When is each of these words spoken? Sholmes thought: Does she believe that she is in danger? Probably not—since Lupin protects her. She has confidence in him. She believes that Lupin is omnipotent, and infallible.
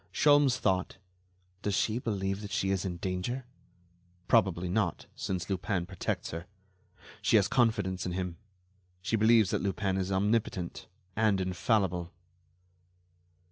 Sholmes 0.11 0.57
thought: 0.57 0.97
Does 1.61 1.75
she 1.75 1.99
believe 1.99 2.41
that 2.41 2.49
she 2.49 2.71
is 2.71 2.85
in 2.85 2.97
danger? 2.97 3.45
Probably 4.27 4.67
not—since 4.67 5.47
Lupin 5.47 5.85
protects 5.85 6.31
her. 6.31 6.47
She 7.21 7.35
has 7.35 7.47
confidence 7.47 8.03
in 8.07 8.13
him. 8.13 8.37
She 9.03 9.15
believes 9.15 9.51
that 9.51 9.61
Lupin 9.61 9.97
is 9.97 10.11
omnipotent, 10.11 10.87
and 11.15 11.39
infallible. 11.39 12.11